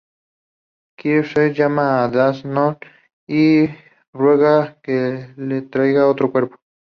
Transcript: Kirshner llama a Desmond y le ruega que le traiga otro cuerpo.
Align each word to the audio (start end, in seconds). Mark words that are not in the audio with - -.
Kirshner 0.97 1.49
llama 1.55 1.85
a 2.03 2.07
Desmond 2.09 2.77
y 3.27 3.67
le 3.67 3.77
ruega 4.11 4.81
que 4.81 5.31
le 5.37 5.61
traiga 5.61 6.07
otro 6.07 6.31
cuerpo. 6.31 6.59